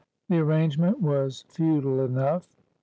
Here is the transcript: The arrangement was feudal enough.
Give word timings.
The 0.29 0.39
arrangement 0.39 0.99
was 0.99 1.45
feudal 1.47 1.99
enough. 2.03 2.55